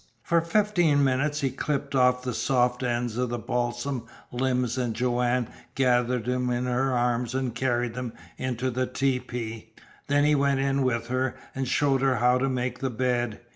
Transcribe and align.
For 0.23 0.41
fifteen 0.41 1.03
minutes 1.03 1.41
he 1.41 1.51
clipped 1.51 1.93
off 1.93 2.23
the 2.23 2.33
soft 2.33 2.81
ends 2.81 3.17
of 3.19 3.29
the 3.29 3.37
balsam 3.37 4.07
limbs 4.31 4.75
and 4.75 4.95
Joanne 4.95 5.47
gathered 5.75 6.25
them 6.25 6.49
in 6.49 6.65
her 6.65 6.91
arms 6.97 7.35
and 7.35 7.53
carried 7.53 7.93
them 7.93 8.13
into 8.35 8.71
the 8.71 8.87
tepee. 8.87 9.75
Then 10.07 10.23
he 10.23 10.33
went 10.33 10.59
in 10.59 10.81
with 10.81 11.09
her, 11.09 11.35
and 11.53 11.67
showed 11.67 12.01
her 12.01 12.15
how 12.15 12.39
to 12.39 12.49
make 12.49 12.79
the 12.79 12.89
bed. 12.89 13.41